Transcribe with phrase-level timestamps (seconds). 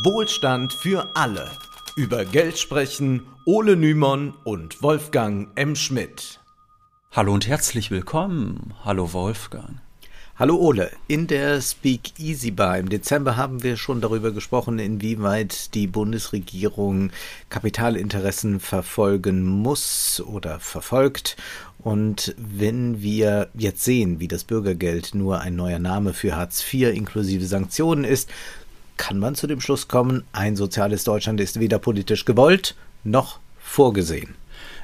[0.00, 1.50] Wohlstand für alle.
[1.96, 5.76] Über Geld sprechen Ole Nymon und Wolfgang M.
[5.76, 6.40] Schmidt.
[7.10, 8.72] Hallo und herzlich willkommen.
[8.86, 9.82] Hallo Wolfgang.
[10.36, 15.74] Hallo Ole, in der Speak Easy Bar im Dezember haben wir schon darüber gesprochen, inwieweit
[15.74, 17.10] die Bundesregierung
[17.50, 21.36] Kapitalinteressen verfolgen muss oder verfolgt.
[21.78, 26.94] Und wenn wir jetzt sehen, wie das Bürgergeld nur ein neuer Name für Hartz IV
[26.94, 28.30] inklusive Sanktionen ist,
[28.96, 34.34] kann man zu dem Schluss kommen, ein soziales Deutschland ist weder politisch gewollt noch vorgesehen.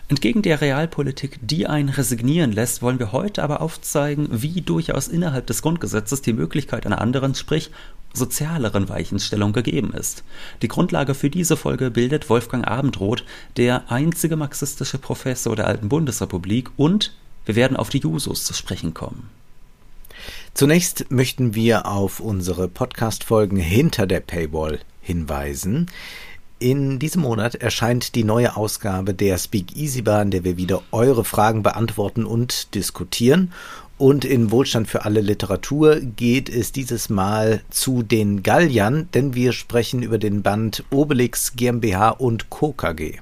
[0.09, 5.47] Entgegen der Realpolitik, die einen resignieren lässt, wollen wir heute aber aufzeigen, wie durchaus innerhalb
[5.47, 7.71] des Grundgesetzes die Möglichkeit einer anderen, sprich
[8.15, 10.25] sozialeren Weichenstellung gegeben ist.
[10.63, 13.23] Die Grundlage für diese Folge bildet Wolfgang Abendroth,
[13.59, 17.15] der einzige marxistische Professor der alten Bundesrepublik und
[17.45, 19.29] wir werden auf die Jusos zu sprechen kommen.
[20.55, 25.87] Zunächst möchten wir auf unsere Podcast-Folgen hinter der Paywall hinweisen.
[26.61, 30.83] In diesem Monat erscheint die neue Ausgabe der Speak Easy Bar, in der wir wieder
[30.91, 33.53] eure Fragen beantworten und diskutieren.
[33.97, 39.53] Und in Wohlstand für alle Literatur geht es dieses Mal zu den Galliern, denn wir
[39.53, 42.73] sprechen über den Band Obelix GmbH und Co.
[42.73, 43.19] KG.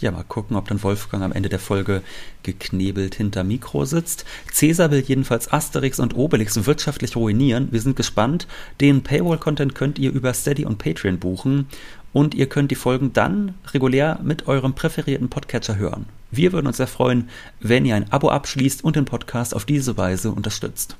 [0.00, 2.00] Ja, mal gucken, ob dann Wolfgang am Ende der Folge
[2.42, 4.24] geknebelt hinter Mikro sitzt.
[4.50, 7.68] Cäsar will jedenfalls Asterix und Obelix wirtschaftlich ruinieren.
[7.70, 8.46] Wir sind gespannt.
[8.80, 11.66] Den Paywall-Content könnt ihr über Steady und Patreon buchen
[12.14, 16.06] und ihr könnt die Folgen dann regulär mit eurem präferierten Podcatcher hören.
[16.30, 17.28] Wir würden uns sehr freuen,
[17.60, 20.96] wenn ihr ein Abo abschließt und den Podcast auf diese Weise unterstützt.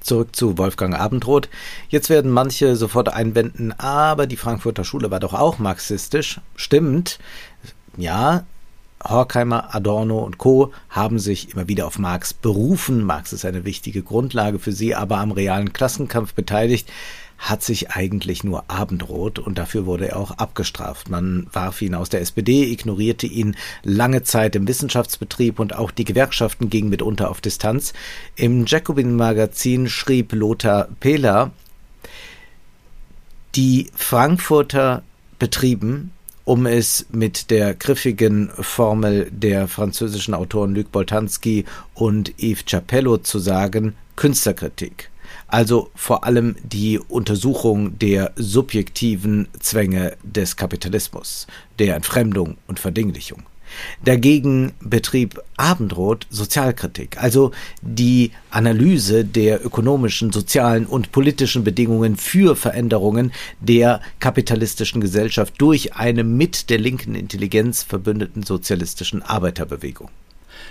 [0.00, 1.48] Zurück zu Wolfgang Abendroth.
[1.90, 6.40] Jetzt werden manche sofort einwenden, aber die Frankfurter Schule war doch auch marxistisch.
[6.56, 7.18] Stimmt.
[8.00, 8.46] Ja,
[9.04, 10.72] Horkheimer, Adorno und Co.
[10.88, 13.04] haben sich immer wieder auf Marx berufen.
[13.04, 16.90] Marx ist eine wichtige Grundlage für sie, aber am realen Klassenkampf beteiligt
[17.36, 21.10] hat sich eigentlich nur Abendrot und dafür wurde er auch abgestraft.
[21.10, 26.04] Man warf ihn aus der SPD, ignorierte ihn lange Zeit im Wissenschaftsbetrieb und auch die
[26.04, 27.92] Gewerkschaften gingen mitunter auf Distanz.
[28.34, 31.50] Im Jacobin-Magazin schrieb Lothar Pehler,
[33.54, 35.02] die Frankfurter
[35.38, 36.12] betrieben
[36.50, 43.38] um es mit der griffigen Formel der französischen Autoren Luc Boltanski und Yves Capello zu
[43.38, 45.12] sagen, Künstlerkritik.
[45.46, 51.46] Also vor allem die Untersuchung der subjektiven Zwänge des Kapitalismus,
[51.78, 53.44] der Entfremdung und Verdinglichung.
[54.04, 63.32] Dagegen betrieb Abendroth Sozialkritik, also die Analyse der ökonomischen, sozialen und politischen Bedingungen für Veränderungen
[63.60, 70.10] der kapitalistischen Gesellschaft durch eine mit der linken Intelligenz verbündeten sozialistischen Arbeiterbewegung.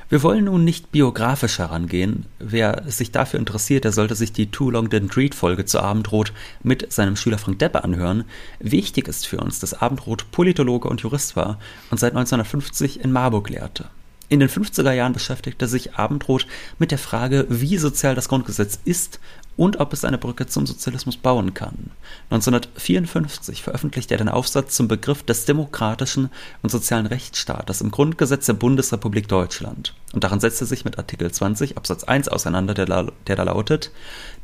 [0.09, 2.25] Wir wollen nun nicht biografisch herangehen.
[2.39, 6.33] Wer sich dafür interessiert, der sollte sich die Too Long Didn't Read Folge zu Abendrot
[6.63, 8.25] mit seinem Schüler Frank Deppe anhören.
[8.59, 11.59] Wichtig ist für uns, dass Abendrot Politologe und Jurist war
[11.91, 13.85] und seit 1950 in Marburg lehrte.
[14.29, 16.45] In den 50er Jahren beschäftigte sich Abendroth
[16.77, 19.19] mit der Frage, wie sozial das Grundgesetz ist
[19.59, 21.92] und ob es eine Brücke zum Sozialismus bauen kann.
[22.30, 26.30] 1954 veröffentlichte er den Aufsatz zum Begriff des demokratischen
[26.62, 29.96] und sozialen Rechtsstaates im Grundgesetz der Bundesrepublik Deutschland.
[30.14, 32.86] Und daran setzte sich mit Artikel 20 Absatz 1 auseinander, der,
[33.28, 33.92] der da lautet,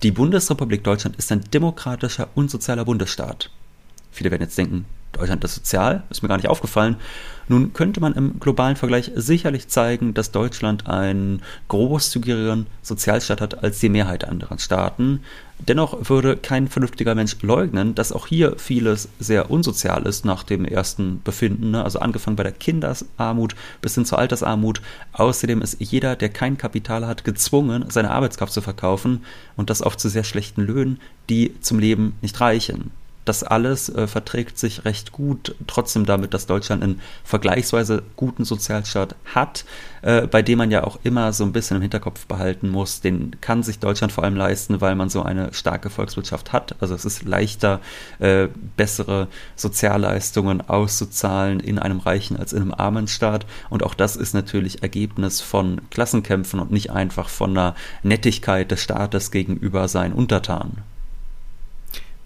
[0.04, 3.52] die Bundesrepublik Deutschland ist ein demokratischer und sozialer Bundesstaat.
[4.12, 4.84] Viele werden jetzt denken,
[5.14, 6.98] Deutschland ist sozial, ist mir gar nicht aufgefallen.
[7.48, 13.80] Nun könnte man im globalen Vergleich sicherlich zeigen, dass Deutschland einen großzügigeren Sozialstaat hat als
[13.80, 15.22] die Mehrheit der anderen Staaten.
[15.60, 20.66] Dennoch würde kein vernünftiger Mensch leugnen, dass auch hier vieles sehr unsozial ist nach dem
[20.66, 21.72] ersten Befinden.
[21.72, 21.84] Ne?
[21.84, 24.82] Also angefangen bei der Kindersarmut bis hin zur Altersarmut.
[25.14, 29.24] Außerdem ist jeder, der kein Kapital hat, gezwungen, seine Arbeitskraft zu verkaufen
[29.56, 32.92] und das oft zu sehr schlechten Löhnen, die zum Leben nicht reichen.
[33.26, 39.16] Das alles äh, verträgt sich recht gut, trotzdem damit, dass Deutschland einen vergleichsweise guten Sozialstaat
[39.34, 39.66] hat,
[40.04, 43.02] äh, bei dem man ja auch immer so ein bisschen im Hinterkopf behalten muss.
[43.02, 46.76] Den kann sich Deutschland vor allem leisten, weil man so eine starke Volkswirtschaft hat.
[46.80, 47.82] Also es ist leichter,
[48.20, 53.48] äh, bessere Sozialleistungen auszuzahlen in einem reichen als in einem armen Staat.
[53.72, 58.82] Und auch das ist natürlich Ergebnis von Klassenkämpfen und nicht einfach von einer Nettigkeit des
[58.82, 60.95] Staates gegenüber seinen Untertanen.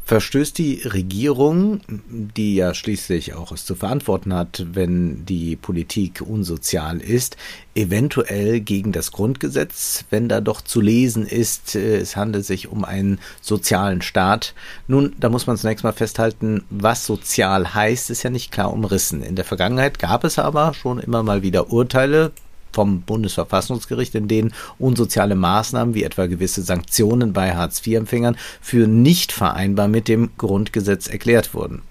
[0.10, 7.00] Verstößt die Regierung, die ja schließlich auch es zu verantworten hat, wenn die Politik unsozial
[7.00, 7.38] ist,
[7.76, 12.86] eventuell gegen das Grundgesetz, wenn da doch zu lesen ist, äh, es handelt sich um
[12.86, 14.56] einen sozialen Staat?
[14.88, 19.22] Nun, da muss man zunächst mal festhalten, was sozial heißt, ist ja nicht klar umrissen.
[19.22, 22.32] In der Vergangenheit gab es aber schon immer mal wieder Urteile,
[22.72, 29.88] vom Bundesverfassungsgericht, in denen unsoziale Maßnahmen wie etwa gewisse Sanktionen bei Hartz-IV-Empfängern für nicht vereinbar
[29.88, 31.82] mit dem Grundgesetz erklärt wurden.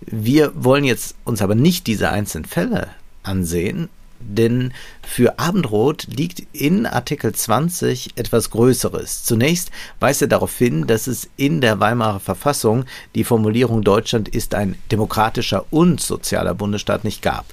[0.00, 2.88] Wir wollen jetzt uns aber nicht diese einzelnen Fälle
[3.22, 3.88] ansehen,
[4.20, 4.72] denn
[5.02, 9.24] für Abendrot liegt in Artikel 20 etwas Größeres.
[9.24, 12.84] Zunächst weist er darauf hin, dass es in der Weimarer Verfassung
[13.14, 17.46] die Formulierung Deutschland ist ein demokratischer und sozialer Bundesstaat nicht gab.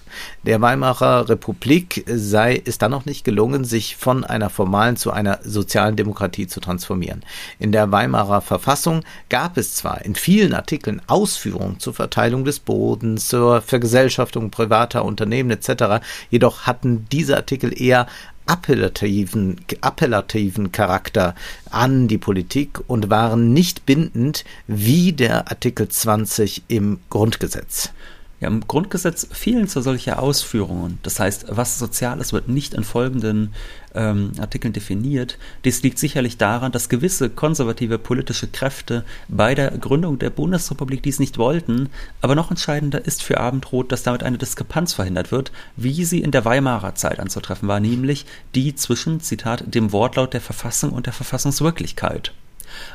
[0.44, 5.40] Der Weimarer Republik sei es dann noch nicht gelungen, sich von einer formalen zu einer
[5.44, 7.24] sozialen Demokratie zu transformieren.
[7.60, 13.28] In der Weimarer Verfassung gab es zwar in vielen Artikeln Ausführungen zur Verteilung des Bodens,
[13.28, 18.08] zur Vergesellschaftung privater Unternehmen etc., jedoch hatten diese Artikel eher
[18.48, 21.36] appellativen, appellativen Charakter
[21.70, 27.92] an die Politik und waren nicht bindend wie der Artikel 20 im Grundgesetz.
[28.40, 31.00] Ja, Im Grundgesetz fehlen zu solche Ausführungen.
[31.02, 33.52] Das heißt, was sozial ist, wird nicht in folgenden
[33.96, 35.40] ähm, Artikeln definiert.
[35.66, 41.18] Dies liegt sicherlich daran, dass gewisse konservative politische Kräfte bei der Gründung der Bundesrepublik dies
[41.18, 41.90] nicht wollten.
[42.22, 46.30] Aber noch entscheidender ist für Abendrot, dass damit eine Diskrepanz verhindert wird, wie sie in
[46.30, 51.14] der Weimarer Zeit anzutreffen war, nämlich die zwischen, Zitat, dem Wortlaut der Verfassung und der
[51.14, 52.34] Verfassungswirklichkeit.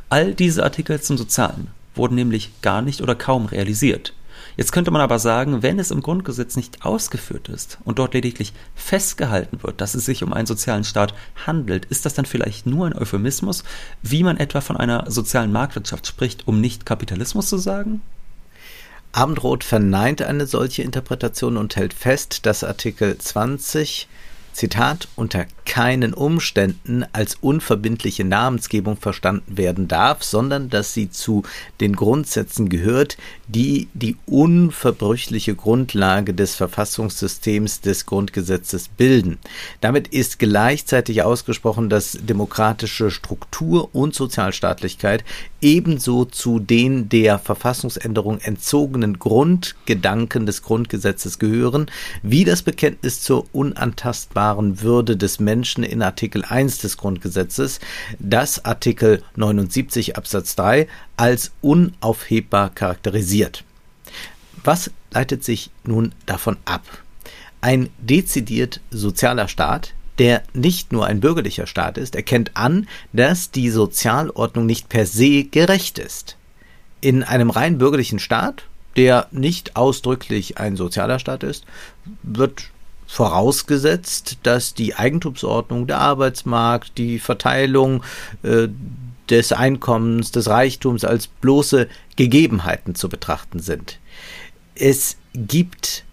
[0.08, 1.66] All diese Artikel zum Sozialen
[1.96, 4.12] wurden nämlich gar nicht oder kaum realisiert.
[4.56, 8.52] Jetzt könnte man aber sagen, wenn es im Grundgesetz nicht ausgeführt ist und dort lediglich
[8.74, 11.14] festgehalten wird, dass es sich um einen sozialen Staat
[11.46, 13.64] handelt, ist das dann vielleicht nur ein Euphemismus,
[14.02, 18.02] wie man etwa von einer sozialen Marktwirtschaft spricht, um nicht Kapitalismus zu sagen?
[19.12, 24.08] Abendroth verneint eine solche Interpretation und hält fest, dass Artikel 20
[24.52, 31.42] Zitat, unter keinen Umständen als unverbindliche Namensgebung verstanden werden darf, sondern dass sie zu
[31.80, 33.16] den Grundsätzen gehört,
[33.54, 39.38] die die unverbrüchliche Grundlage des Verfassungssystems des Grundgesetzes bilden.
[39.80, 45.24] Damit ist gleichzeitig ausgesprochen, dass demokratische Struktur und Sozialstaatlichkeit
[45.60, 51.86] ebenso zu den der Verfassungsänderung entzogenen Grundgedanken des Grundgesetzes gehören,
[52.22, 57.80] wie das Bekenntnis zur unantastbaren Würde des Menschen in Artikel 1 des Grundgesetzes,
[58.18, 63.64] das Artikel 79 Absatz 3 als unaufhebbar charakterisiert.
[64.64, 66.82] Was leitet sich nun davon ab?
[67.60, 73.70] Ein dezidiert sozialer Staat der nicht nur ein bürgerlicher Staat ist, erkennt an, dass die
[73.70, 76.36] Sozialordnung nicht per se gerecht ist.
[77.00, 78.64] In einem rein bürgerlichen Staat,
[78.96, 81.64] der nicht ausdrücklich ein sozialer Staat ist,
[82.22, 82.70] wird
[83.06, 88.02] vorausgesetzt, dass die Eigentumsordnung, der Arbeitsmarkt, die Verteilung
[88.42, 88.68] äh,
[89.30, 93.98] des Einkommens, des Reichtums als bloße Gegebenheiten zu betrachten sind.
[94.74, 96.04] Es gibt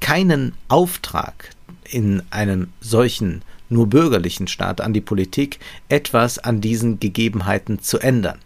[0.00, 1.50] keinen Auftrag
[1.84, 8.38] in einem solchen nur bürgerlichen Staat an die Politik, etwas an diesen Gegebenheiten zu ändern.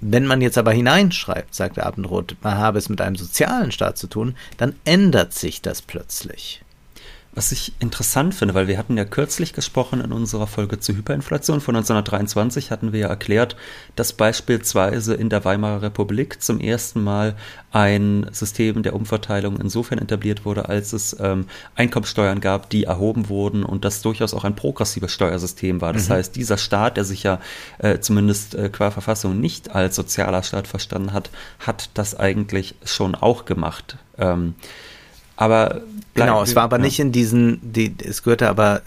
[0.00, 4.06] Wenn man jetzt aber hineinschreibt, sagt Abendroth, man habe es mit einem sozialen Staat zu
[4.06, 6.62] tun, dann ändert sich das plötzlich.
[7.32, 11.60] Was ich interessant finde, weil wir hatten ja kürzlich gesprochen in unserer Folge zur Hyperinflation
[11.60, 13.54] von 1923, hatten wir ja erklärt,
[13.94, 17.36] dass beispielsweise in der Weimarer Republik zum ersten Mal
[17.70, 21.46] ein System der Umverteilung insofern etabliert wurde, als es ähm,
[21.76, 25.92] Einkommenssteuern gab, die erhoben wurden und das durchaus auch ein progressives Steuersystem war.
[25.92, 26.14] Das mhm.
[26.14, 27.38] heißt, dieser Staat, der sich ja
[27.78, 31.30] äh, zumindest äh, qua Verfassung nicht als sozialer Staat verstanden hat,
[31.60, 33.98] hat das eigentlich schon auch gemacht.
[34.18, 34.54] Ähm,
[35.40, 35.80] aber
[36.12, 36.82] genau, es war aber ja.
[36.82, 38.82] nicht in diesen, die, es gehörte aber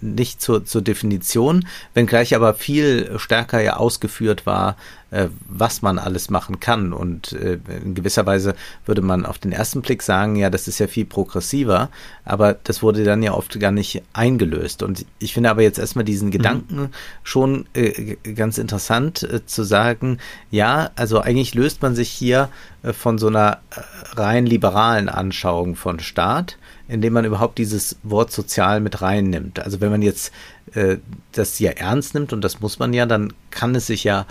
[0.00, 4.76] nicht zur, zur Definition, wenngleich aber viel stärker ja ausgeführt war,
[5.10, 6.92] äh, was man alles machen kann.
[6.92, 10.78] Und äh, in gewisser Weise würde man auf den ersten Blick sagen, ja, das ist
[10.78, 11.90] ja viel progressiver,
[12.24, 14.82] aber das wurde dann ja oft gar nicht eingelöst.
[14.82, 16.88] Und ich finde aber jetzt erstmal diesen Gedanken mhm.
[17.22, 20.18] schon äh, ganz interessant äh, zu sagen,
[20.50, 22.48] ja, also eigentlich löst man sich hier
[22.82, 23.80] äh, von so einer äh,
[24.20, 29.58] rein liberalen Anschauung von Staat, indem man überhaupt dieses Wort sozial mit reinnimmt.
[29.60, 30.32] Also wenn man jetzt
[30.74, 30.98] äh,
[31.32, 34.26] das ja ernst nimmt, und das muss man ja, dann kann es sich ja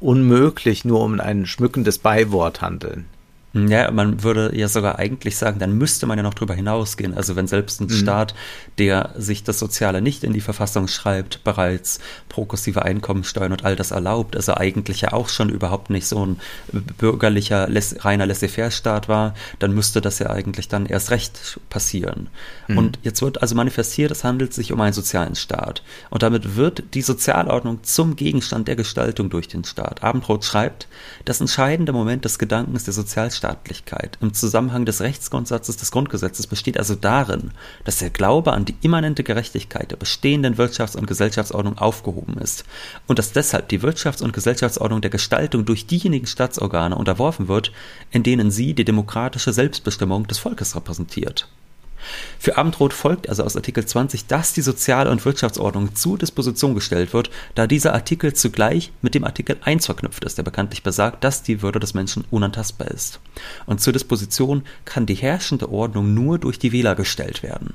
[0.00, 3.06] unmöglich nur um ein schmückendes Beiwort handeln.
[3.54, 7.14] Ja, man würde ja sogar eigentlich sagen, dann müsste man ja noch drüber hinausgehen.
[7.14, 7.92] Also wenn selbst ein mhm.
[7.92, 8.34] Staat,
[8.76, 13.90] der sich das Soziale nicht in die Verfassung schreibt, bereits progressive Einkommensteuern und all das
[13.90, 16.40] erlaubt, also eigentlich ja auch schon überhaupt nicht so ein
[16.98, 17.68] bürgerlicher,
[18.00, 22.28] reiner Laissez-faire-Staat war, dann müsste das ja eigentlich dann erst recht passieren.
[22.68, 22.78] Mhm.
[22.78, 25.82] Und jetzt wird also manifestiert, es handelt sich um einen sozialen Staat.
[26.10, 30.04] Und damit wird die Sozialordnung zum Gegenstand der Gestaltung durch den Staat.
[30.04, 30.86] Abendroth schreibt,
[31.24, 36.76] das entscheidende Moment des Gedankens der Sozialstaat Rechtsstaatlichkeit im Zusammenhang des Rechtsgrundsatzes des Grundgesetzes besteht
[36.78, 37.52] also darin,
[37.84, 42.64] dass der Glaube an die immanente Gerechtigkeit der bestehenden Wirtschafts- und Gesellschaftsordnung aufgehoben ist
[43.06, 47.72] und dass deshalb die Wirtschafts- und Gesellschaftsordnung der Gestaltung durch diejenigen Staatsorgane unterworfen wird,
[48.10, 51.48] in denen sie die demokratische Selbstbestimmung des Volkes repräsentiert.
[52.38, 57.12] Für Abendroth folgt also aus Artikel 20, dass die Sozial- und Wirtschaftsordnung zur Disposition gestellt
[57.12, 61.42] wird, da dieser Artikel zugleich mit dem Artikel 1 verknüpft ist, der bekanntlich besagt, dass
[61.42, 63.20] die Würde des Menschen unantastbar ist.
[63.66, 67.74] Und zur Disposition kann die herrschende Ordnung nur durch die Wähler gestellt werden.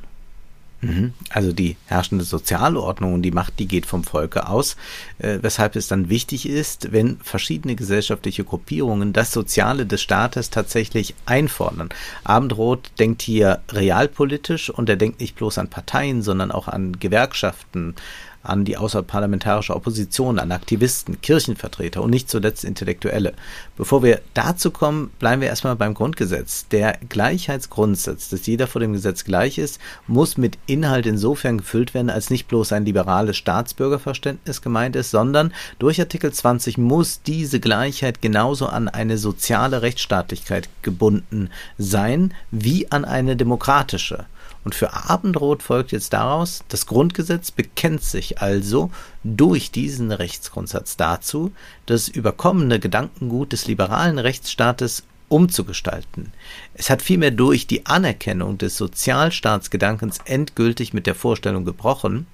[0.83, 1.13] Mhm.
[1.29, 4.75] Also die herrschende Sozialordnung und die Macht, die geht vom Volke aus,
[5.17, 11.15] äh, weshalb es dann wichtig ist, wenn verschiedene gesellschaftliche Gruppierungen das Soziale des Staates tatsächlich
[11.25, 11.89] einfordern.
[12.23, 17.95] Abendroth denkt hier realpolitisch und er denkt nicht bloß an Parteien, sondern auch an Gewerkschaften,
[18.43, 23.33] an die außerparlamentarische Opposition, an Aktivisten, Kirchenvertreter und nicht zuletzt Intellektuelle.
[23.77, 26.67] Bevor wir dazu kommen, bleiben wir erstmal beim Grundgesetz.
[26.67, 32.09] Der Gleichheitsgrundsatz, dass jeder vor dem Gesetz gleich ist, muss mit Inhalt insofern gefüllt werden,
[32.09, 38.21] als nicht bloß ein liberales Staatsbürgerverständnis gemeint ist, sondern durch Artikel 20 muss diese Gleichheit
[38.21, 44.25] genauso an eine soziale Rechtsstaatlichkeit gebunden sein wie an eine demokratische.
[44.63, 48.91] Und für Abendrot folgt jetzt daraus, das Grundgesetz bekennt sich also
[49.23, 51.51] durch diesen Rechtsgrundsatz dazu,
[51.85, 55.03] das überkommene Gedankengut des liberalen Rechtsstaates
[55.33, 56.31] umzugestalten.
[56.75, 62.27] Es hat vielmehr durch die Anerkennung des Sozialstaatsgedankens endgültig mit der Vorstellung gebrochen,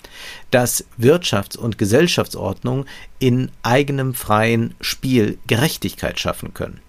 [0.51, 2.85] dass Wirtschafts- und Gesellschaftsordnung
[3.17, 6.81] in eigenem freien Spiel Gerechtigkeit schaffen können.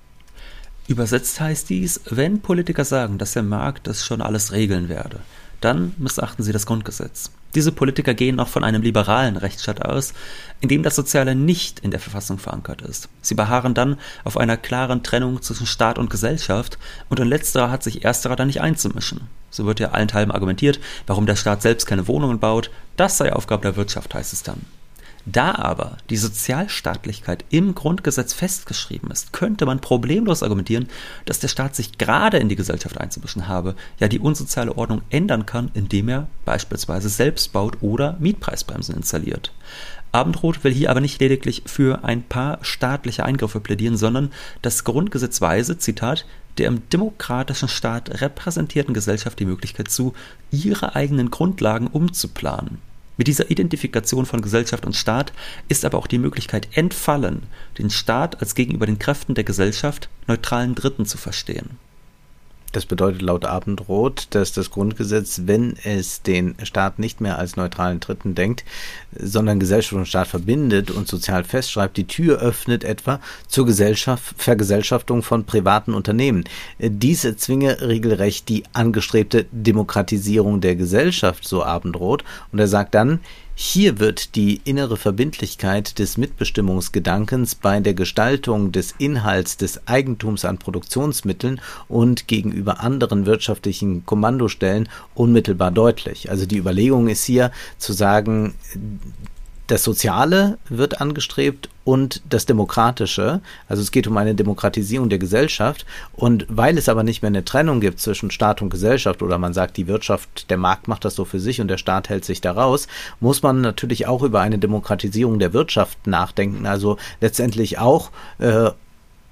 [0.91, 5.21] Übersetzt heißt dies, wenn Politiker sagen, dass der Markt das schon alles regeln werde,
[5.61, 7.31] dann missachten sie das Grundgesetz.
[7.55, 10.15] Diese Politiker gehen noch von einem liberalen Rechtsstaat aus,
[10.61, 13.09] in dem das Soziale nicht in der Verfassung verankert ist.
[13.23, 16.77] Sie beharren dann auf einer klaren Trennung zwischen Staat und Gesellschaft
[17.09, 19.29] und in letzterer hat sich ersterer dann nicht einzumischen.
[19.49, 23.63] So wird ja allenthalben argumentiert, warum der Staat selbst keine Wohnungen baut, das sei Aufgabe
[23.63, 24.63] der Wirtschaft, heißt es dann.
[25.27, 30.89] Da aber die Sozialstaatlichkeit im Grundgesetz festgeschrieben ist, könnte man problemlos argumentieren,
[31.27, 35.45] dass der Staat sich gerade in die Gesellschaft einzumischen habe, ja die unsoziale Ordnung ändern
[35.45, 39.53] kann, indem er beispielsweise selbst baut oder Mietpreisbremsen installiert.
[40.13, 45.41] Abendroth will hier aber nicht lediglich für ein paar staatliche Eingriffe plädieren, sondern das Grundgesetz
[45.41, 46.27] weise, Zitat,
[46.59, 50.15] der im demokratischen Staat repräsentierten Gesellschaft die Möglichkeit zu,
[50.51, 52.79] ihre eigenen Grundlagen umzuplanen.
[53.21, 55.35] Mit dieser Identifikation von Gesellschaft und Staat
[55.69, 57.43] ist aber auch die Möglichkeit entfallen,
[57.77, 61.77] den Staat als gegenüber den Kräften der Gesellschaft neutralen Dritten zu verstehen
[62.73, 68.01] das bedeutet laut Abendroth, dass das Grundgesetz, wenn es den Staat nicht mehr als neutralen
[68.01, 68.65] Dritten denkt,
[69.17, 75.23] sondern Gesellschaft und Staat verbindet und sozial festschreibt, die Tür öffnet etwa zur Gesellschaft, Vergesellschaftung
[75.23, 76.45] von privaten Unternehmen.
[76.79, 82.25] Dies erzwinge regelrecht die angestrebte Demokratisierung der Gesellschaft, so Abendroth.
[82.53, 83.21] Und er sagt dann,
[83.63, 90.57] hier wird die innere Verbindlichkeit des Mitbestimmungsgedankens bei der Gestaltung des Inhalts des Eigentums an
[90.57, 96.31] Produktionsmitteln und gegenüber anderen wirtschaftlichen Kommandostellen unmittelbar deutlich.
[96.31, 98.55] Also die Überlegung ist hier zu sagen,
[99.71, 103.41] das Soziale wird angestrebt und das Demokratische.
[103.69, 105.87] Also es geht um eine Demokratisierung der Gesellschaft.
[106.13, 109.55] Und weil es aber nicht mehr eine Trennung gibt zwischen Staat und Gesellschaft oder man
[109.55, 112.41] sagt, die Wirtschaft, der Markt macht das so für sich und der Staat hält sich
[112.41, 112.89] da raus,
[113.21, 116.67] muss man natürlich auch über eine Demokratisierung der Wirtschaft nachdenken.
[116.67, 118.71] Also letztendlich auch äh,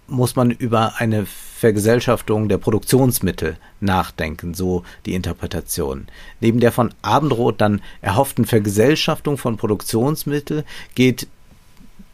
[0.09, 6.07] muss man über eine Vergesellschaftung der Produktionsmittel nachdenken, so die Interpretation.
[6.41, 11.29] Neben der von Abendroth dann erhofften Vergesellschaftung von Produktionsmitteln geht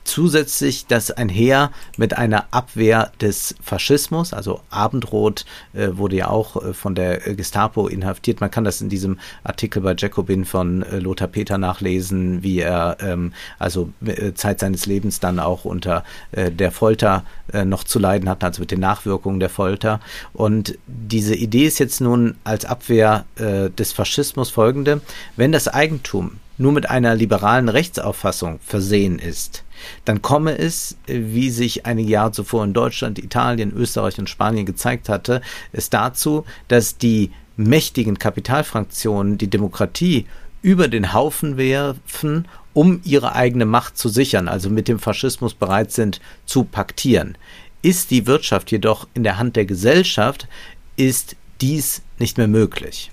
[0.05, 4.33] zusätzlich das einher mit einer Abwehr des Faschismus.
[4.33, 8.41] Also Abendrot äh, wurde ja auch äh, von der Gestapo inhaftiert.
[8.41, 12.99] Man kann das in diesem Artikel bei Jacobin von äh, Lothar Peter nachlesen, wie er
[13.01, 17.99] ähm, also äh, Zeit seines Lebens dann auch unter äh, der Folter äh, noch zu
[17.99, 20.01] leiden hat, also mit den Nachwirkungen der Folter.
[20.33, 25.01] Und diese Idee ist jetzt nun als Abwehr des Faschismus folgende.
[25.37, 29.65] Wenn das Eigentum nur mit einer liberalen Rechtsauffassung versehen ist,
[30.05, 35.09] dann komme es, wie sich einige Jahre zuvor in Deutschland, Italien, Österreich und Spanien gezeigt
[35.09, 35.41] hatte,
[35.73, 40.27] es dazu, dass die mächtigen Kapitalfraktionen die Demokratie
[40.63, 45.93] über den Haufen werfen, um ihre eigene Macht zu sichern, also mit dem Faschismus bereit
[45.93, 47.37] sind zu paktieren.
[47.83, 50.49] Ist die Wirtschaft jedoch in der Hand der Gesellschaft,
[50.97, 53.11] ist dies nicht mehr möglich.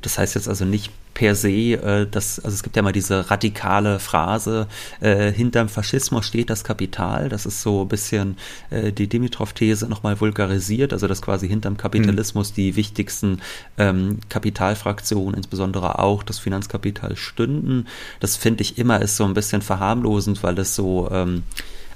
[0.00, 3.30] Das heißt jetzt also nicht per se, äh, das, also es gibt ja mal diese
[3.30, 4.66] radikale Phrase,
[5.00, 7.28] äh, hinterm Faschismus steht das Kapital.
[7.28, 8.36] Das ist so ein bisschen
[8.70, 12.54] äh, die Dimitrov-These nochmal vulgarisiert, also dass quasi hinterm Kapitalismus mhm.
[12.54, 13.40] die wichtigsten
[13.78, 17.86] ähm, Kapitalfraktionen, insbesondere auch das Finanzkapital, stünden.
[18.20, 21.42] Das finde ich immer ist so ein bisschen verharmlosend, weil es so ähm,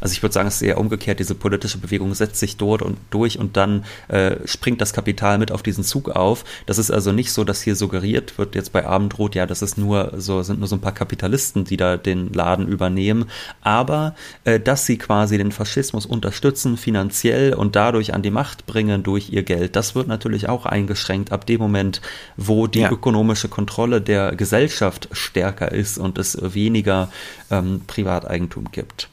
[0.00, 2.98] also ich würde sagen, es ist eher umgekehrt, diese politische Bewegung setzt sich dort und
[3.10, 6.44] durch und dann äh, springt das Kapital mit auf diesen Zug auf.
[6.66, 9.78] Das ist also nicht so, dass hier suggeriert wird, jetzt bei Abendrot, ja, das ist
[9.78, 13.26] nur so, sind nur so ein paar Kapitalisten, die da den Laden übernehmen,
[13.62, 19.02] aber äh, dass sie quasi den Faschismus unterstützen, finanziell und dadurch an die Macht bringen
[19.02, 22.00] durch ihr Geld, das wird natürlich auch eingeschränkt ab dem Moment,
[22.36, 22.90] wo die ja.
[22.90, 27.10] ökonomische Kontrolle der Gesellschaft stärker ist und es weniger
[27.50, 29.08] ähm, Privateigentum gibt.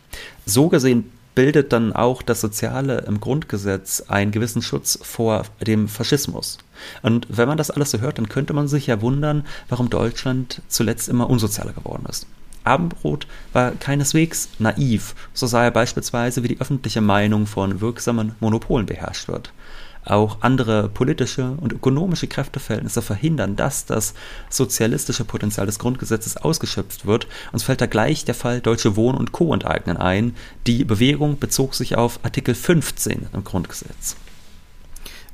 [0.46, 6.60] So gesehen bildet dann auch das Soziale im Grundgesetz einen gewissen Schutz vor dem Faschismus.
[7.01, 10.62] Und wenn man das alles so hört, dann könnte man sich ja wundern, warum Deutschland
[10.67, 12.27] zuletzt immer unsozialer geworden ist.
[12.63, 18.86] Abendbrot war keineswegs naiv, so sah er beispielsweise, wie die öffentliche Meinung von wirksamen Monopolen
[18.86, 19.51] beherrscht wird.
[20.05, 24.13] Auch andere politische und ökonomische Kräfteverhältnisse verhindern, dass das
[24.50, 27.27] sozialistische Potenzial des Grundgesetzes ausgeschöpft wird.
[27.51, 29.53] Uns fällt da gleich der Fall Deutsche Wohnen und Co.
[29.53, 30.36] enteignen ein.
[30.67, 34.17] Die Bewegung bezog sich auf Artikel 15 im Grundgesetz.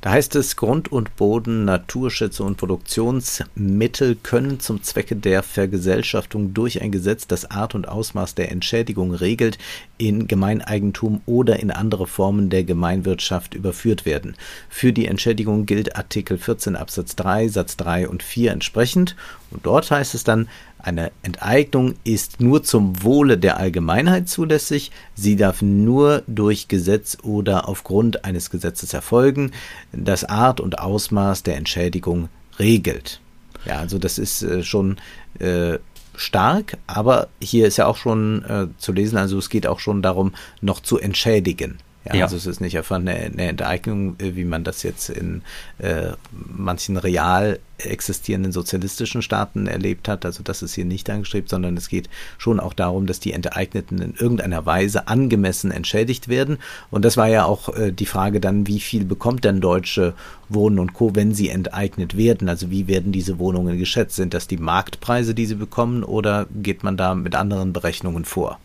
[0.02, 6.82] Da heißt es, Grund und Boden, Naturschätze und Produktionsmittel können zum Zwecke der Vergesellschaftung durch
[6.82, 9.58] ein Gesetz das Art und Ausmaß der Entschädigung regelt,
[9.98, 14.38] in Gemeineigentum oder in andere Formen der Gemeinwirtschaft überführt werden.
[14.70, 19.18] Für die Entschädigung gilt Artikel 14 Absatz 3 Satz 3 und 4 entsprechend
[19.52, 20.48] und dort heißt es dann,
[20.80, 27.68] eine Enteignung ist nur zum Wohle der Allgemeinheit zulässig, sie darf nur durch Gesetz oder
[27.68, 29.52] aufgrund eines Gesetzes erfolgen,
[29.92, 33.20] das Art und Ausmaß der Entschädigung regelt.
[33.66, 34.98] Ja, also das ist äh, schon
[35.40, 35.80] äh,
[36.16, 40.02] stark, aber hier ist ja auch schon äh, zu lesen, also es geht auch schon
[40.02, 41.78] darum, noch zu entschädigen.
[42.06, 42.24] Ja, ja.
[42.24, 45.42] Also es ist nicht einfach eine, eine Enteignung, äh, wie man das jetzt in
[45.80, 50.26] äh, manchen real existierenden sozialistischen Staaten erlebt hat.
[50.26, 54.02] Also das ist hier nicht angestrebt, sondern es geht schon auch darum, dass die Enteigneten
[54.02, 56.58] in irgendeiner Weise angemessen entschädigt werden.
[56.90, 60.14] Und das war ja auch äh, die Frage dann, wie viel bekommt denn Deutsche
[60.48, 62.48] Wohnen und Co., wenn sie enteignet werden?
[62.48, 64.16] Also wie werden diese Wohnungen geschätzt?
[64.16, 68.58] Sind das die Marktpreise, die sie bekommen oder geht man da mit anderen Berechnungen vor?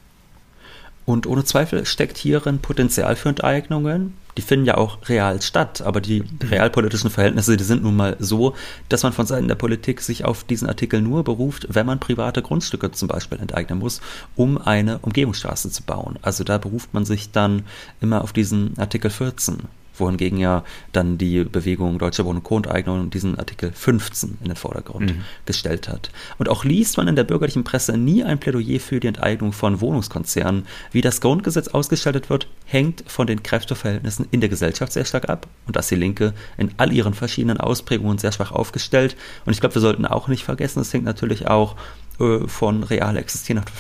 [1.07, 4.15] Und ohne Zweifel steckt hierin Potenzial für Enteignungen.
[4.37, 6.49] Die finden ja auch real statt, aber die mhm.
[6.49, 8.55] realpolitischen Verhältnisse, die sind nun mal so,
[8.89, 12.43] dass man von Seiten der Politik sich auf diesen Artikel nur beruft, wenn man private
[12.43, 14.01] Grundstücke zum Beispiel enteignen muss,
[14.35, 16.19] um eine Umgehungsstraße zu bauen.
[16.23, 17.65] Also da beruft man sich dann
[18.01, 19.59] immer auf diesen Artikel 14
[19.97, 25.17] wohingegen ja dann die Bewegung Deutsche Wohn- und Co-Enteignung diesen Artikel 15 in den Vordergrund
[25.17, 25.25] mhm.
[25.47, 26.11] gestellt hat.
[26.39, 29.81] Und auch liest man in der bürgerlichen Presse nie ein Plädoyer für die Enteignung von
[29.81, 30.67] Wohnungskonzernen.
[30.93, 35.47] Wie das Grundgesetz ausgestaltet wird, hängt von den Kräfteverhältnissen in der Gesellschaft sehr stark ab
[35.67, 39.17] und das die Linke in all ihren verschiedenen Ausprägungen sehr schwach aufgestellt.
[39.45, 41.77] Und ich glaube, wir sollten auch nicht vergessen, es hängt natürlich auch
[42.21, 43.75] äh, von real existierenden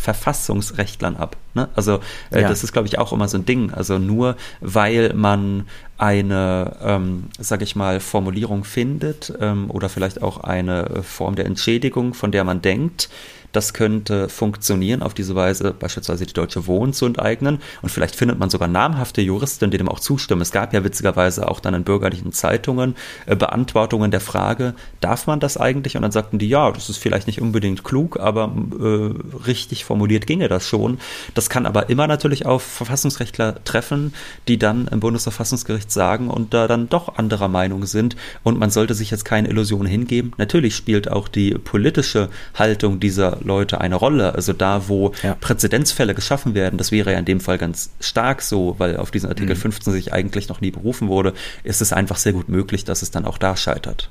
[0.00, 1.36] Verfassungsrechtlern ab.
[1.54, 1.68] Ne?
[1.74, 2.48] Also äh, ja.
[2.48, 3.70] das ist, glaube ich, auch immer so ein Ding.
[3.70, 5.66] Also nur weil man
[5.98, 12.14] eine, ähm, sage ich mal, Formulierung findet ähm, oder vielleicht auch eine Form der Entschädigung,
[12.14, 13.10] von der man denkt,
[13.52, 17.60] das könnte funktionieren, auf diese Weise beispielsweise die Deutsche Wohnen zu enteignen.
[17.82, 20.42] Und vielleicht findet man sogar namhafte Juristen, die dem auch zustimmen.
[20.42, 22.94] Es gab ja witzigerweise auch dann in bürgerlichen Zeitungen
[23.26, 25.96] äh, Beantwortungen der Frage, darf man das eigentlich?
[25.96, 30.26] Und dann sagten die, ja, das ist vielleicht nicht unbedingt klug, aber äh, richtig formuliert
[30.26, 30.98] ginge das schon.
[31.34, 34.14] Das kann aber immer natürlich auf Verfassungsrechtler treffen,
[34.48, 38.16] die dann im Bundesverfassungsgericht sagen und da dann doch anderer Meinung sind.
[38.42, 40.32] Und man sollte sich jetzt keine Illusionen hingeben.
[40.38, 44.34] Natürlich spielt auch die politische Haltung dieser Leute eine Rolle.
[44.34, 45.34] Also da, wo ja.
[45.34, 49.28] Präzedenzfälle geschaffen werden, das wäre ja in dem Fall ganz stark so, weil auf diesen
[49.28, 49.60] Artikel mhm.
[49.60, 53.10] 15 sich eigentlich noch nie berufen wurde, ist es einfach sehr gut möglich, dass es
[53.10, 54.10] dann auch da scheitert.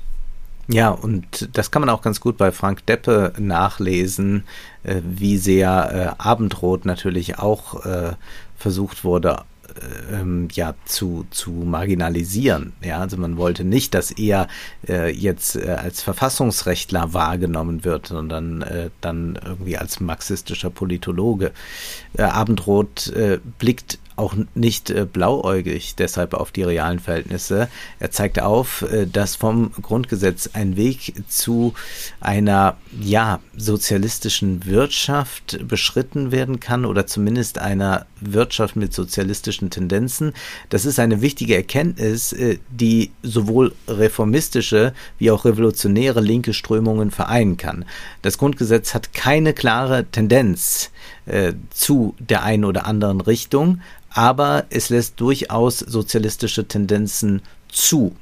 [0.68, 4.44] Ja, und das kann man auch ganz gut bei Frank Deppe nachlesen,
[4.84, 8.12] äh, wie sehr äh, Abendrot natürlich auch äh,
[8.56, 9.42] versucht wurde,
[10.12, 12.72] ähm, ja zu, zu marginalisieren.
[12.82, 14.48] Ja, also man wollte nicht, dass er
[14.88, 21.52] äh, jetzt äh, als Verfassungsrechtler wahrgenommen wird, sondern äh, dann irgendwie als marxistischer Politologe.
[22.16, 27.68] Äh, Abendroth äh, blickt auch nicht äh, blauäugig deshalb auf die realen Verhältnisse.
[27.98, 31.74] Er zeigt auf, äh, dass vom Grundgesetz ein Weg zu
[32.20, 40.32] einer ja sozialistischen Wirtschaft beschritten werden kann oder zumindest einer Wirtschaft mit sozialistischen Tendenzen.
[40.68, 47.56] Das ist eine wichtige Erkenntnis, äh, die sowohl reformistische wie auch revolutionäre linke Strömungen vereinen
[47.56, 47.84] kann.
[48.22, 50.90] Das Grundgesetz hat keine klare Tendenz
[51.26, 53.80] äh, zu der einen oder anderen Richtung,
[54.10, 58.14] aber es lässt durchaus sozialistische Tendenzen zu.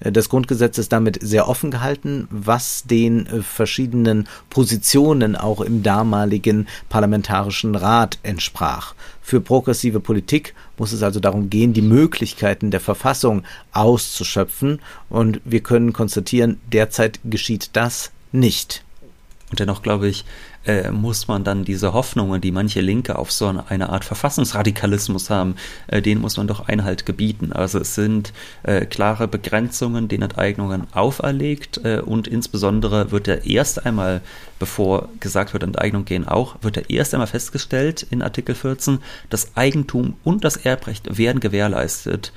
[0.00, 5.82] Äh, das Grundgesetz ist damit sehr offen gehalten, was den äh, verschiedenen Positionen auch im
[5.82, 8.94] damaligen Parlamentarischen Rat entsprach.
[9.22, 15.60] Für progressive Politik muss es also darum gehen, die Möglichkeiten der Verfassung auszuschöpfen, und wir
[15.60, 18.83] können konstatieren, derzeit geschieht das nicht.
[19.54, 20.24] Und dennoch glaube ich,
[20.66, 25.54] äh, muss man dann diese Hoffnungen, die manche Linke auf so eine Art Verfassungsradikalismus haben,
[25.86, 27.52] äh, denen muss man doch Einhalt gebieten.
[27.52, 28.32] Also es sind
[28.64, 34.22] äh, klare Begrenzungen, den Enteignungen auferlegt äh, und insbesondere wird er erst einmal,
[34.58, 38.98] bevor gesagt wird, Enteignung gehen auch, wird er erst einmal festgestellt in Artikel 14,
[39.30, 42.32] das Eigentum und das Erbrecht werden gewährleistet.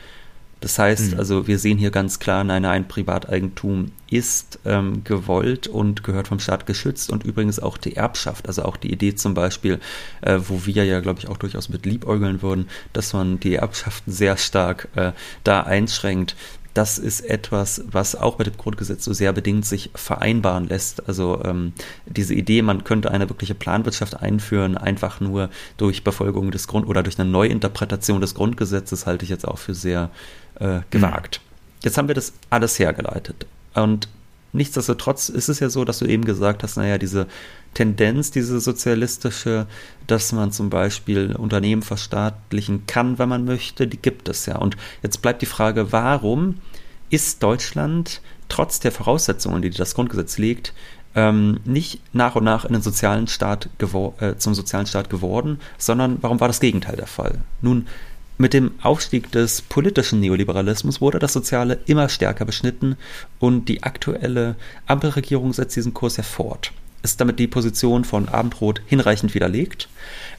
[0.59, 1.19] Das heißt, mhm.
[1.19, 6.39] also wir sehen hier ganz klar, nein, nein, Privateigentum ist ähm, gewollt und gehört vom
[6.39, 9.79] Staat geschützt und übrigens auch die Erbschaft, also auch die Idee zum Beispiel,
[10.21, 14.11] äh, wo wir ja, glaube ich, auch durchaus mit liebäugeln würden, dass man die Erbschaften
[14.11, 15.11] sehr stark äh,
[15.43, 16.35] da einschränkt.
[16.73, 21.07] Das ist etwas, was auch mit dem Grundgesetz so sehr bedingt sich vereinbaren lässt.
[21.07, 21.73] Also ähm,
[22.05, 27.01] diese Idee, man könnte eine wirkliche Planwirtschaft einführen, einfach nur durch Befolgung des Grund oder
[27.01, 30.11] durch eine Neuinterpretation des Grundgesetzes, halte ich jetzt auch für sehr
[30.59, 31.41] äh, gewagt.
[31.83, 33.45] Jetzt haben wir das alles hergeleitet.
[33.73, 34.07] Und
[34.53, 37.27] nichtsdestotrotz ist es ja so, dass du eben gesagt hast, naja, diese
[37.73, 39.67] Tendenz, diese sozialistische,
[40.07, 44.57] dass man zum Beispiel Unternehmen verstaatlichen kann, wenn man möchte, die gibt es ja.
[44.57, 46.55] Und jetzt bleibt die Frage, warum
[47.09, 50.73] ist Deutschland trotz der Voraussetzungen, die das Grundgesetz legt,
[51.15, 56.17] ähm, nicht nach und nach in den sozialen Staat äh, zum sozialen Staat geworden, sondern
[56.21, 57.39] warum war das Gegenteil der Fall?
[57.61, 57.87] Nun,
[58.38, 62.95] mit dem Aufstieg des politischen Neoliberalismus wurde das Soziale immer stärker beschnitten
[63.39, 66.71] und die aktuelle Ampelregierung setzt diesen Kurs ja fort.
[67.02, 69.88] Ist damit die Position von Abendrot hinreichend widerlegt?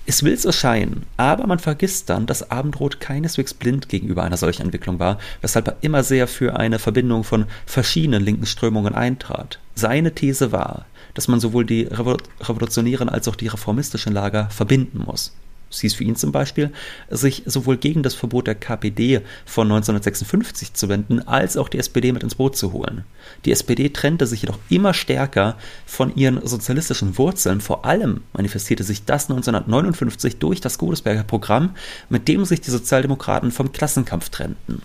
[0.06, 4.62] Es will so scheinen, aber man vergisst dann, dass Abendrot keineswegs blind gegenüber einer solchen
[4.62, 9.58] Entwicklung war, weshalb er immer sehr für eine Verbindung von verschiedenen linken Strömungen eintrat.
[9.74, 15.32] Seine These war, dass man sowohl die revolutionären als auch die reformistischen Lager verbinden muss.
[15.70, 16.72] Es hieß für ihn zum Beispiel,
[17.10, 22.12] sich sowohl gegen das Verbot der KPD von 1956 zu wenden, als auch die SPD
[22.12, 23.04] mit ins Boot zu holen.
[23.44, 27.60] Die SPD trennte sich jedoch immer stärker von ihren sozialistischen Wurzeln.
[27.60, 31.74] Vor allem manifestierte sich das 1959 durch das Godesberger Programm,
[32.08, 34.82] mit dem sich die Sozialdemokraten vom Klassenkampf trennten.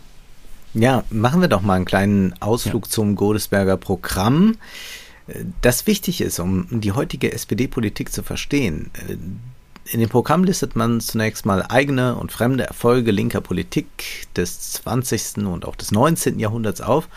[0.73, 2.91] Ja, machen wir doch mal einen kleinen Ausflug ja.
[2.91, 4.57] zum Godesberger Programm.
[5.61, 8.91] Das wichtig ist, um die heutige SPD-Politik zu verstehen
[9.85, 15.45] in dem Programm listet man zunächst mal eigene und fremde Erfolge linker Politik des 20.
[15.45, 16.39] und auch des 19.
[16.39, 17.09] Jahrhunderts auf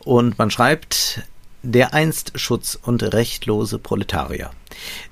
[0.00, 1.22] und man schreibt,
[1.62, 4.50] der einst schutz- und rechtlose Proletarier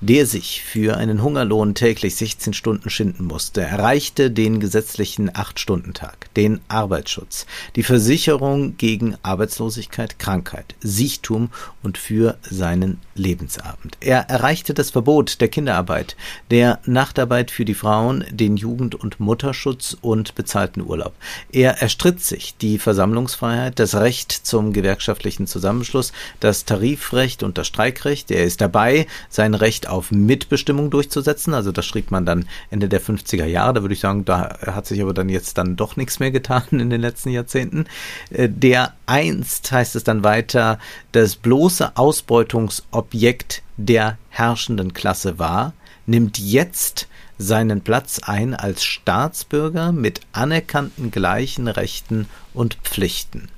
[0.00, 6.60] der sich für einen Hungerlohn täglich 16 Stunden schinden musste, erreichte den gesetzlichen 8-Stunden-Tag, den
[6.68, 7.46] Arbeitsschutz,
[7.76, 11.50] die Versicherung gegen Arbeitslosigkeit, Krankheit, Siechtum
[11.82, 13.96] und für seinen Lebensabend.
[14.00, 16.16] Er erreichte das Verbot der Kinderarbeit,
[16.50, 21.14] der Nachtarbeit für die Frauen, den Jugend- und Mutterschutz und bezahlten Urlaub.
[21.50, 28.30] Er erstritt sich die Versammlungsfreiheit, das Recht zum gewerkschaftlichen Zusammenschluss, das Tarifrecht und das Streikrecht.
[28.30, 31.54] Er ist dabei, sein ein Recht auf Mitbestimmung durchzusetzen.
[31.54, 33.74] Also das schrieb man dann Ende der 50er Jahre.
[33.74, 36.64] Da würde ich sagen, da hat sich aber dann jetzt dann doch nichts mehr getan
[36.70, 37.86] in den letzten Jahrzehnten.
[38.30, 40.78] Äh, der einst, heißt es dann weiter,
[41.12, 45.74] das bloße Ausbeutungsobjekt der herrschenden Klasse war,
[46.06, 53.48] nimmt jetzt seinen Platz ein als Staatsbürger mit anerkannten gleichen Rechten und Pflichten.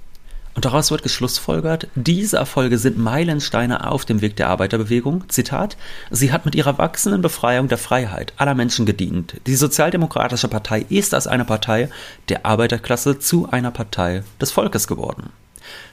[0.55, 5.29] Und daraus wird geschlussfolgert, diese Erfolge sind Meilensteine auf dem Weg der Arbeiterbewegung.
[5.29, 5.77] Zitat,
[6.11, 9.41] sie hat mit ihrer wachsenden Befreiung der Freiheit aller Menschen gedient.
[9.47, 11.89] Die Sozialdemokratische Partei ist als eine Partei
[12.29, 15.31] der Arbeiterklasse zu einer Partei des Volkes geworden.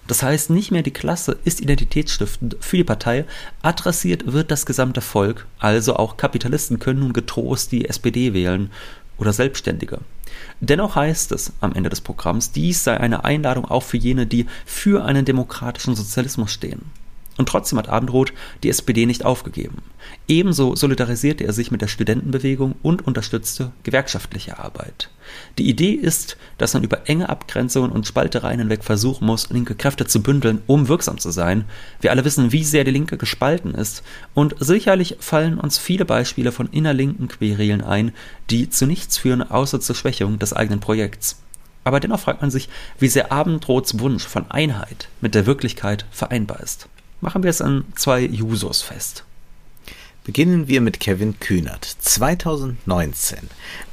[0.07, 3.25] Das heißt, nicht mehr die Klasse ist identitätsstiftend für die Partei,
[3.61, 8.71] adressiert wird das gesamte Volk, also auch Kapitalisten können nun getrost die SPD wählen
[9.21, 9.99] oder Selbstständige.
[10.59, 14.47] Dennoch heißt es am Ende des Programms, dies sei eine Einladung auch für jene, die
[14.65, 16.91] für einen demokratischen Sozialismus stehen.
[17.41, 19.81] Und trotzdem hat Abendroth die SPD nicht aufgegeben.
[20.27, 25.09] Ebenso solidarisierte er sich mit der Studentenbewegung und unterstützte gewerkschaftliche Arbeit.
[25.57, 30.05] Die Idee ist, dass man über enge Abgrenzungen und Spaltereien hinweg versuchen muss, linke Kräfte
[30.05, 31.65] zu bündeln, um wirksam zu sein.
[31.99, 34.03] Wir alle wissen, wie sehr die Linke gespalten ist.
[34.35, 38.11] Und sicherlich fallen uns viele Beispiele von innerlinken Querelen ein,
[38.51, 41.41] die zu nichts führen, außer zur Schwächung des eigenen Projekts.
[41.83, 46.59] Aber dennoch fragt man sich, wie sehr Abendroths Wunsch von Einheit mit der Wirklichkeit vereinbar
[46.59, 46.87] ist.
[47.21, 49.25] Machen wir es an zwei Jusos fest.
[50.23, 51.85] Beginnen wir mit Kevin Kühnert.
[51.85, 53.37] 2019,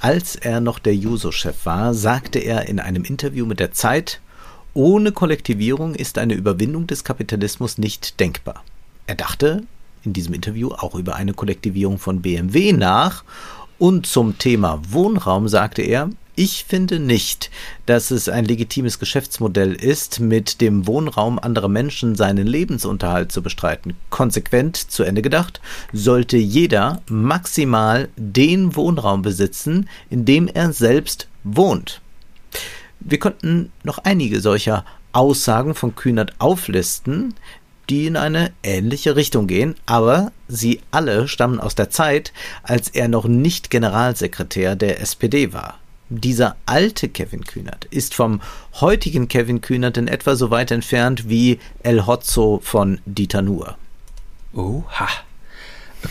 [0.01, 4.23] als er noch der Juso-Chef war, sagte er in einem Interview mit der Zeit,
[4.73, 8.65] ohne Kollektivierung ist eine Überwindung des Kapitalismus nicht denkbar.
[9.07, 9.65] Er dachte
[10.05, 13.25] in diesem Interview auch über eine Kollektivierung von BMW nach
[13.79, 16.09] und zum Thema Wohnraum sagte er,
[16.39, 17.51] ich finde nicht,
[17.85, 23.97] dass es ein legitimes Geschäftsmodell ist, mit dem Wohnraum anderer Menschen seinen Lebensunterhalt zu bestreiten.
[24.09, 25.61] Konsequent zu Ende gedacht,
[25.93, 32.01] sollte jeder maximal den Wohnraum besitzen, in dem er selbst wohnt.
[33.01, 37.35] Wir könnten noch einige solcher Aussagen von Kühnert auflisten,
[37.91, 43.09] die in eine ähnliche Richtung gehen, aber sie alle stammen aus der Zeit, als er
[43.09, 48.41] noch nicht Generalsekretär der SPD war dieser alte Kevin Kühnert ist vom
[48.81, 53.77] heutigen Kevin Kühnert in etwa so weit entfernt wie El Hotzo von Dieter Nuhr.
[54.55, 55.09] Oha.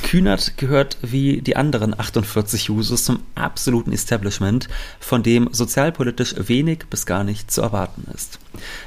[0.04, 4.68] Kühnert gehört wie die anderen 48 Jusos zum absoluten Establishment,
[5.00, 8.40] von dem sozialpolitisch wenig bis gar nicht zu erwarten ist.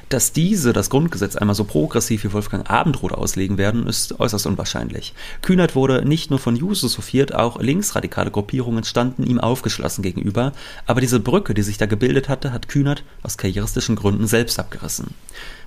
[0.08, 5.14] Dass diese das Grundgesetz einmal so progressiv wie Wolfgang Abendroth auslegen werden, ist äußerst unwahrscheinlich.
[5.42, 10.52] Kühnert wurde nicht nur von Jusos hofiert, auch linksradikale Gruppierungen standen ihm aufgeschlossen gegenüber,
[10.86, 15.14] aber diese Brücke, die sich da gebildet hatte, hat Kühnert aus karrieristischen Gründen selbst abgerissen.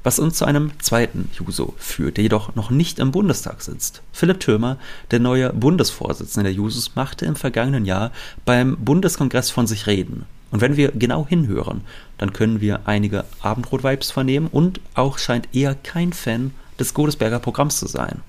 [0.04, 4.02] Was uns zu einem zweiten Juso führt, der jedoch noch nicht im Bundestag sitzt.
[4.12, 4.78] Philipp Thürmer,
[5.12, 8.12] der neue Bundesvorsitzende der Jusos, machte im vergangenen Jahr
[8.44, 10.26] beim Bundeskongress von sich reden.
[10.52, 11.82] Und wenn wir genau hinhören,
[12.18, 17.80] dann können wir einige Abendrot-Vibes vernehmen und auch scheint er kein Fan des Godesberger Programms
[17.80, 18.22] zu sein.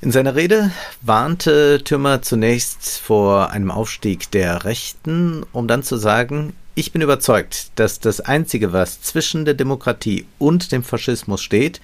[0.00, 0.70] In seiner Rede
[1.02, 7.72] warnte Thürmer zunächst vor einem Aufstieg der Rechten, um dann zu sagen, ich bin überzeugt,
[7.74, 11.78] dass das Einzige, was zwischen der Demokratie und dem Faschismus steht,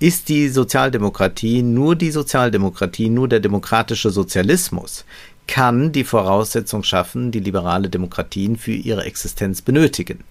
[0.00, 5.04] ist die Sozialdemokratie, nur die Sozialdemokratie, nur der demokratische Sozialismus
[5.46, 10.24] kann die Voraussetzung schaffen, die liberale Demokratien für ihre Existenz benötigen.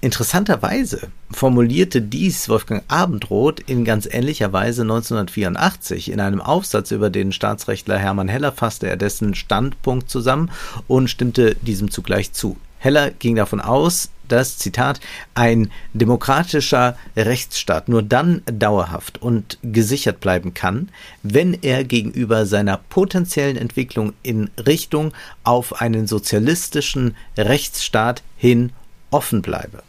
[0.00, 6.10] Interessanterweise formulierte dies Wolfgang Abendroth in ganz ähnlicher Weise 1984.
[6.10, 10.50] In einem Aufsatz über den Staatsrechtler Hermann Heller fasste er dessen Standpunkt zusammen
[10.88, 12.56] und stimmte diesem zugleich zu.
[12.84, 15.00] Heller ging davon aus, dass, Zitat,
[15.32, 20.90] ein demokratischer Rechtsstaat nur dann dauerhaft und gesichert bleiben kann,
[21.22, 28.70] wenn er gegenüber seiner potenziellen Entwicklung in Richtung auf einen sozialistischen Rechtsstaat hin
[29.10, 29.82] offen bleibe.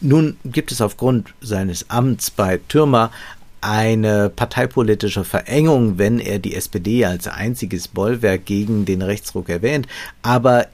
[0.00, 3.10] Nun gibt es aufgrund seines Amts bei Türmer
[3.60, 9.86] eine parteipolitische Verengung, wenn er die SPD als einziges Bollwerk gegen den Rechtsruck erwähnt,
[10.22, 10.68] aber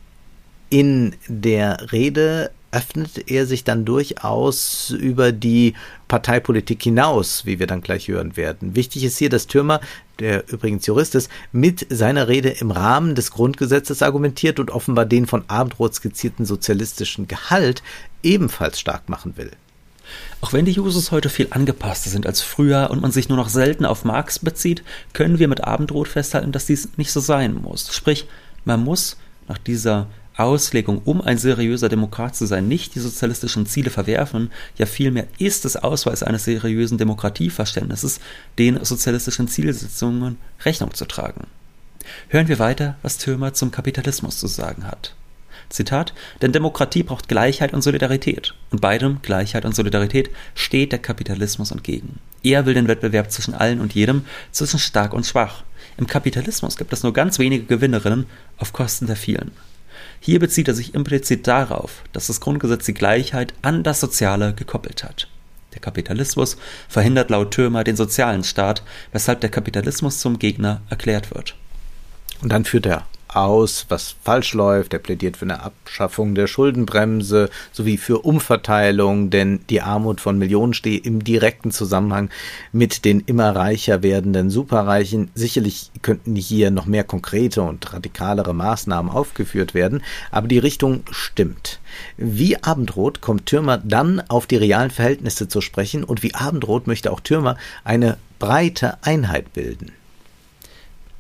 [0.71, 5.75] in der Rede öffnet er sich dann durchaus über die
[6.07, 8.77] Parteipolitik hinaus, wie wir dann gleich hören werden.
[8.77, 9.81] Wichtig ist hier, dass Thürmer,
[10.21, 15.27] der übrigens Jurist ist, mit seiner Rede im Rahmen des Grundgesetzes argumentiert und offenbar den
[15.27, 17.83] von Abendroth skizzierten sozialistischen Gehalt
[18.23, 19.51] ebenfalls stark machen will.
[20.41, 23.49] Auch wenn die Jusos heute viel angepasster sind als früher und man sich nur noch
[23.49, 27.95] selten auf Marx bezieht, können wir mit Abendroth festhalten, dass dies nicht so sein muss.
[27.95, 28.27] Sprich,
[28.65, 29.17] man muss
[29.49, 30.07] nach dieser
[30.41, 35.65] Auslegung, um ein seriöser Demokrat zu sein, nicht die sozialistischen Ziele verwerfen, ja vielmehr ist
[35.65, 38.21] es Ausweis eines seriösen Demokratieverständnisses,
[38.59, 41.47] den sozialistischen Zielsetzungen Rechnung zu tragen.
[42.29, 45.15] Hören wir weiter, was Thürmer zum Kapitalismus zu sagen hat.
[45.69, 48.55] Zitat, denn Demokratie braucht Gleichheit und Solidarität.
[48.71, 52.19] Und beidem, Gleichheit und Solidarität, steht der Kapitalismus entgegen.
[52.43, 55.63] Er will den Wettbewerb zwischen allen und jedem, zwischen stark und schwach.
[55.97, 58.27] Im Kapitalismus gibt es nur ganz wenige Gewinnerinnen
[58.57, 59.53] auf Kosten der vielen.
[60.21, 65.05] Hier bezieht er sich implizit darauf, dass das Grundgesetz die Gleichheit an das Soziale gekoppelt
[65.05, 65.29] hat.
[65.75, 66.57] Der Kapitalismus
[66.89, 68.83] verhindert laut Thürmer den sozialen Staat,
[69.13, 71.55] weshalb der Kapitalismus zum Gegner erklärt wird.
[72.43, 74.93] Und dann führt er aus, was falsch läuft.
[74.93, 80.75] Er plädiert für eine Abschaffung der Schuldenbremse sowie für Umverteilung, denn die Armut von Millionen
[80.75, 82.31] steht im direkten Zusammenhang
[82.73, 85.31] mit den immer reicher werdenden Superreichen.
[85.35, 91.81] Sicherlich könnten hier noch mehr konkrete und radikalere Maßnahmen aufgeführt werden, aber die Richtung stimmt.
[92.17, 97.13] Wie Abendrot kommt Türmer dann auf die realen Verhältnisse zu sprechen und wie Abendrot möchte
[97.13, 99.93] auch Türmer eine breite Einheit bilden.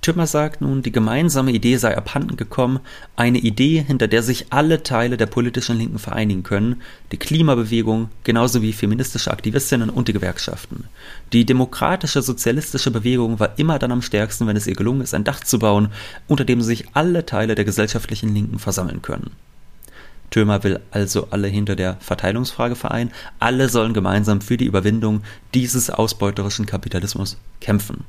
[0.03, 2.81] Tümmer sagt nun, die gemeinsame Idee sei abhanden gekommen,
[3.17, 6.81] eine Idee, hinter der sich alle Teile der politischen Linken vereinigen können,
[7.13, 10.85] die Klimabewegung, genauso wie feministische Aktivistinnen und die Gewerkschaften.
[11.35, 15.25] Die demokratische sozialistische Bewegung war immer dann am stärksten, wenn es ihr gelungen ist, ein
[15.25, 15.89] Dach zu bauen,
[16.29, 19.33] unter dem sich alle Teile der gesellschaftlichen Linken versammeln können.
[20.31, 25.91] Thömer will also alle hinter der Verteilungsfrage vereinen, alle sollen gemeinsam für die Überwindung dieses
[25.91, 28.05] ausbeuterischen Kapitalismus kämpfen.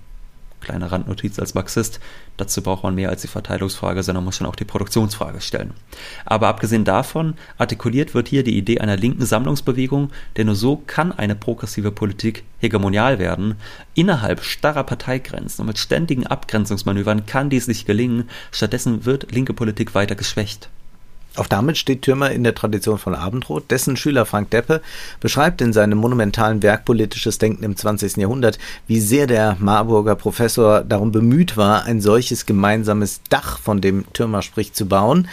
[0.62, 2.00] Kleine Randnotiz als Marxist,
[2.38, 5.74] dazu braucht man mehr als die Verteilungsfrage, sondern muss schon auch die Produktionsfrage stellen.
[6.24, 11.12] Aber abgesehen davon, artikuliert wird hier die Idee einer linken Sammlungsbewegung, denn nur so kann
[11.12, 13.56] eine progressive Politik hegemonial werden.
[13.96, 19.96] Innerhalb starrer Parteigrenzen und mit ständigen Abgrenzungsmanövern kann dies nicht gelingen, stattdessen wird linke Politik
[19.96, 20.70] weiter geschwächt.
[21.38, 23.72] Auch damit steht Thürmer in der Tradition von Abendrot.
[23.72, 24.82] Dessen Schüler Frank Deppe
[25.22, 28.18] beschreibt in seinem monumentalen Werk Politisches Denken im 20.
[28.18, 34.12] Jahrhundert, wie sehr der Marburger Professor darum bemüht war, ein solches gemeinsames Dach, von dem
[34.12, 35.30] Thürmer spricht, zu bauen.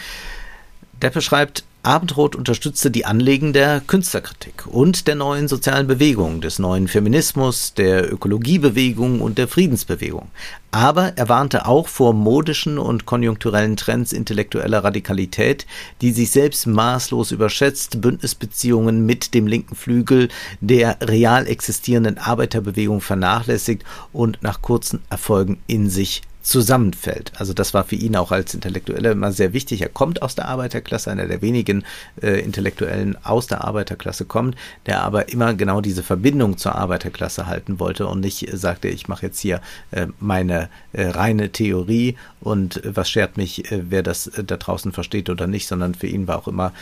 [1.01, 6.89] Deppe schreibt, Abendrot unterstützte die Anliegen der Künstlerkritik und der neuen sozialen Bewegung, des neuen
[6.89, 10.27] Feminismus, der Ökologiebewegung und der Friedensbewegung.
[10.71, 15.65] Aber er warnte auch vor modischen und konjunkturellen Trends intellektueller Radikalität,
[16.01, 20.27] die sich selbst maßlos überschätzt, Bündnisbeziehungen mit dem linken Flügel
[20.59, 27.31] der real existierenden Arbeiterbewegung vernachlässigt und nach kurzen Erfolgen in sich zusammenfällt.
[27.35, 29.81] Also das war für ihn auch als Intellektueller immer sehr wichtig.
[29.81, 31.83] Er kommt aus der Arbeiterklasse, einer der wenigen
[32.21, 37.79] äh, Intellektuellen aus der Arbeiterklasse kommt, der aber immer genau diese Verbindung zur Arbeiterklasse halten
[37.79, 42.83] wollte und nicht äh, sagte, ich mache jetzt hier äh, meine äh, reine Theorie und
[42.83, 46.27] äh, was schert mich, äh, wer das da draußen versteht oder nicht, sondern für ihn
[46.27, 46.73] war auch immer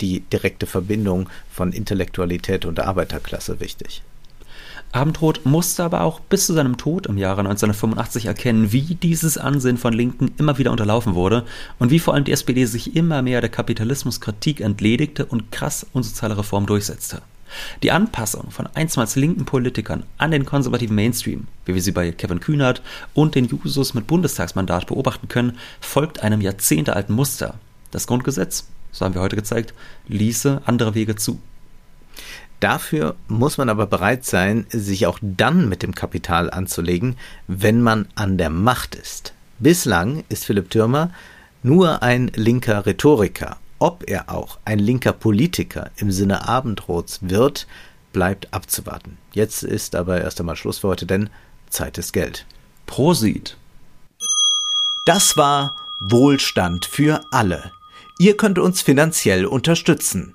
[0.00, 4.02] die direkte Verbindung von Intellektualität und Arbeiterklasse wichtig.
[4.94, 9.76] Abendroth musste aber auch bis zu seinem Tod im Jahre 1985 erkennen, wie dieses Ansehen
[9.76, 11.44] von Linken immer wieder unterlaufen wurde
[11.80, 16.38] und wie vor allem die SPD sich immer mehr der Kapitalismuskritik entledigte und krass unsoziale
[16.38, 17.22] Reformen durchsetzte.
[17.82, 22.38] Die Anpassung von einstmals linken Politikern an den konservativen Mainstream, wie wir sie bei Kevin
[22.38, 22.80] Kühnert
[23.14, 27.54] und den Jusos mit Bundestagsmandat beobachten können, folgt einem jahrzehntealten Muster.
[27.90, 29.74] Das Grundgesetz, so haben wir heute gezeigt,
[30.06, 31.40] ließe andere Wege zu.
[32.60, 38.08] Dafür muss man aber bereit sein, sich auch dann mit dem Kapital anzulegen, wenn man
[38.14, 39.34] an der Macht ist.
[39.58, 41.10] Bislang ist Philipp Thürmer
[41.62, 43.58] nur ein linker Rhetoriker.
[43.78, 47.66] Ob er auch ein linker Politiker im Sinne Abendrots wird,
[48.12, 49.18] bleibt abzuwarten.
[49.32, 51.30] Jetzt ist aber erst einmal Schluss für heute, denn
[51.68, 52.46] Zeit ist Geld.
[52.86, 53.56] Prosit.
[55.06, 57.72] Das war Wohlstand für alle.
[58.18, 60.34] Ihr könnt uns finanziell unterstützen